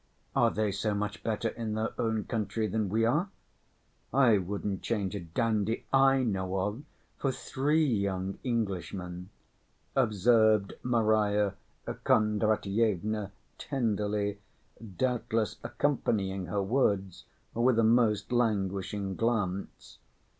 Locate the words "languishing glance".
18.31-19.99